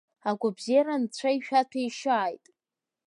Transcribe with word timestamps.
Агәабзиара 0.29 0.93
Анцәа 0.99 1.29
ишәаҭәеишьааит! 1.37 2.45